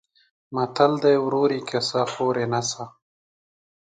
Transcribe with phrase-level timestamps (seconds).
[0.55, 2.83] متل دی: ورور یې کسه خور یې نسه.